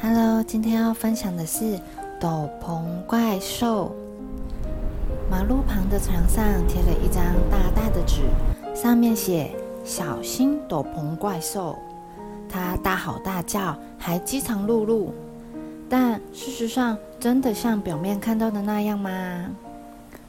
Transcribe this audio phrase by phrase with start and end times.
[0.00, 1.78] Hello，今天要分享的是
[2.20, 3.94] 斗篷怪兽。
[5.30, 8.22] 马路旁的墙上贴了一张大大的纸，
[8.74, 9.50] 上面写
[9.84, 11.78] “小心斗篷怪兽”。
[12.50, 15.08] 它大吼大叫，还饥肠辘辘。
[15.88, 19.50] 但事实上，真的像表面看到的那样吗？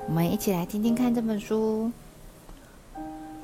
[0.07, 1.91] 我们一起来听听看这本书。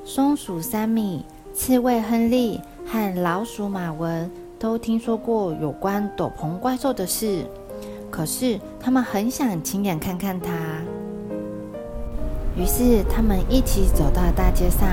[0.04, 4.30] 松鼠三米、刺猬亨利和老鼠马文。
[4.58, 7.46] 都听说过有关斗篷怪兽的事，
[8.10, 10.52] 可是他们很想亲眼看看它。
[12.54, 14.86] 于是他们一起走到大街上。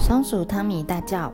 [0.00, 1.30] 松鼠汤米大叫：“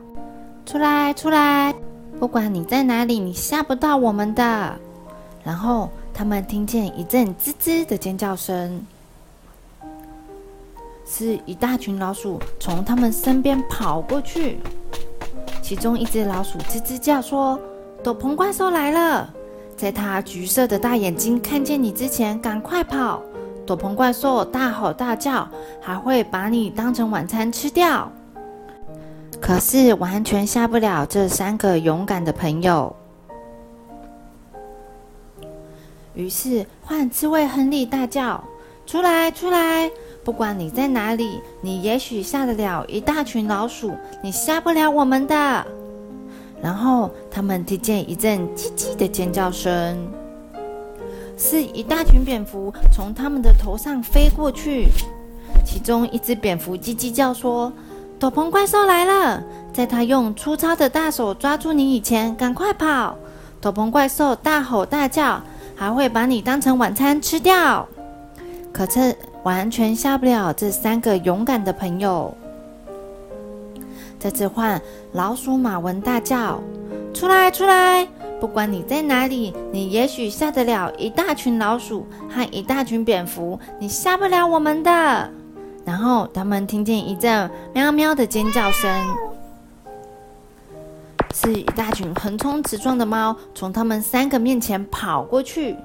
[0.67, 1.73] 出来，出来！
[2.19, 4.77] 不管你在哪里，你吓不到我们的。”
[5.45, 8.85] 然后他们听见一阵吱吱的尖叫声，
[11.15, 14.57] 是一大群老鼠从他们身边跑过去。
[15.61, 17.59] 其中一只老鼠吱吱叫说
[18.03, 19.31] ：“斗篷怪兽来了，
[19.77, 23.21] 在它橘色的大眼睛看见你之前，赶快跑！
[23.63, 25.47] 斗篷怪兽大吼大叫，
[25.79, 28.11] 还会把你当成晚餐吃掉。
[29.39, 32.95] 可是完全吓不了这三个勇敢的朋友。
[36.15, 38.43] 于是换刺猬亨利大叫：
[38.87, 39.91] 出来，出来！”
[40.23, 45.65] 不管你在哪里，你也许吓得了一大群老鼠，你吓不了我们的。
[46.61, 49.97] 然后他们听见一阵叽叽的尖叫声，
[51.37, 54.87] 是一大群蝙蝠从他们的头上飞过去。
[55.65, 57.71] 其中一只蝙蝠叽叽叫说
[58.17, 59.43] ：“斗篷怪兽来了，
[59.73, 63.17] 在他用粗糙的大手抓住你以前，赶快跑！
[63.59, 65.41] 斗篷怪兽大吼大叫，
[65.75, 67.85] 还会把你当成晚餐吃掉。”
[68.71, 72.35] 可是完全吓不了这三个勇敢的朋友。
[74.19, 74.81] 这次换
[75.11, 76.61] 老鼠马文大叫
[77.13, 78.07] ：“出来，出来！
[78.39, 85.29] 不管你在哪里，你也许吓得了一大群老鼠和一大群蝙蝠，你吓不了我们的。”
[85.85, 88.89] 然后他们听见一阵喵喵的尖叫声，
[91.33, 95.75] 是一大群横冲直撞的猫从他们三个面前跑过去。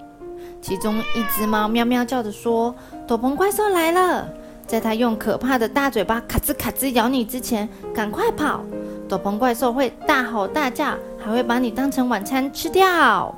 [0.61, 2.73] 其中一只猫喵喵叫着说
[3.09, 4.29] ：“斗篷怪兽来了，
[4.67, 8.61] 在它用可怕的大嘴巴咔吱咔吱咬你之前，赶快跑！
[9.09, 13.35] 斗篷怪兽会大吼大叫，还会把你当成晚餐吃掉。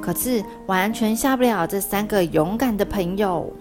[0.00, 3.52] 可是完全吓不了这三个勇敢的朋友。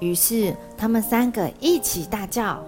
[0.00, 2.62] 于是他们三个一起大叫：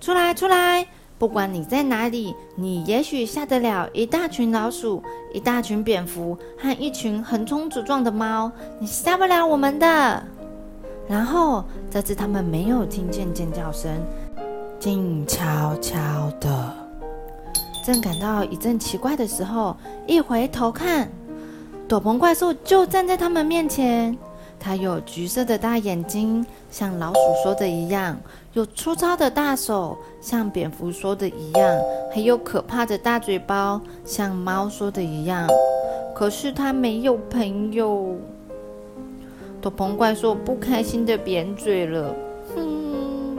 [0.00, 0.84] 出来，出来！”
[1.18, 5.02] 不管你在哪里，你也许吓得了一大群老鼠、
[5.34, 10.22] 一大群蝙蝠和一群横冲直撞的猫，你吓不了我们的。
[11.08, 13.90] 然后这次他们没有听见尖叫声，
[14.78, 15.98] 静悄悄
[16.38, 16.72] 的，
[17.84, 21.10] 正感到一阵奇怪的时候，一回头看，
[21.88, 24.16] 斗篷怪兽就站在他们面前。
[24.60, 28.16] 它有橘色的大眼睛，像老鼠说的一样；
[28.52, 31.80] 有粗糙的大手，像蝙蝠说的一样；
[32.12, 35.48] 还有可怕的大嘴巴，像猫说的一样。
[36.14, 38.16] 可是它没有朋友。
[39.60, 42.14] 斗篷怪兽不开心的扁嘴了。
[42.54, 43.38] 哼。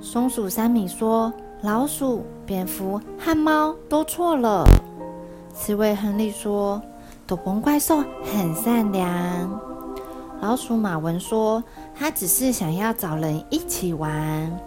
[0.00, 1.32] 松鼠三米说
[1.62, 4.64] ：“老鼠、蝙蝠和猫都错了。”
[5.54, 6.82] 刺猬亨利说。
[7.26, 9.60] 斗篷怪兽很善良。
[10.40, 11.62] 老鼠马文说
[11.98, 14.60] ：“他只是想要找人一起玩。”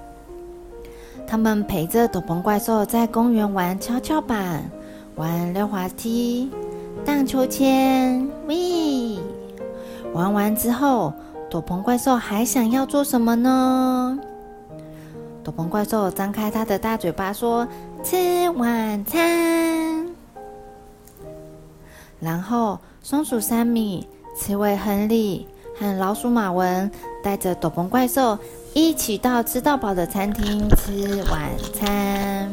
[1.25, 4.63] 他们陪着斗篷怪兽在公园玩跷跷板、
[5.15, 6.51] 玩溜滑梯、
[7.05, 8.27] 荡秋千。
[8.47, 9.19] 喂！
[10.11, 11.13] 玩完之后，
[11.49, 14.19] 斗篷怪兽还想要做什么呢？
[15.43, 17.65] 斗篷怪兽张开他的大嘴巴说
[18.03, 19.98] ：“吃晚餐。”
[22.19, 25.47] 然后，松鼠三米、刺猬亨利
[25.77, 26.89] 和老鼠马文
[27.23, 28.37] 带着斗篷怪兽
[28.73, 32.49] 一起到吃到饱的餐厅吃晚餐。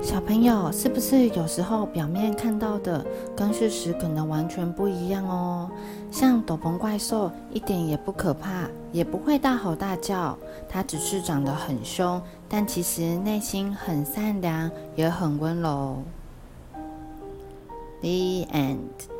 [0.00, 3.04] 小朋友，是不是有时候表面看到的
[3.36, 5.68] 跟事实可能完全不一样哦？
[6.12, 16.00] 像斗篷怪兽一点也不可怕，也不会大吼大叫，它只是长得很凶，但其实内心很善良，也很温柔。
[18.00, 19.17] The end.